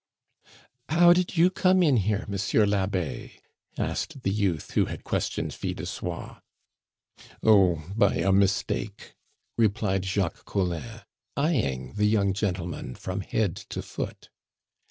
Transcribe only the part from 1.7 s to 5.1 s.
in here, Monsieur l'Abbe?" asked the youth who had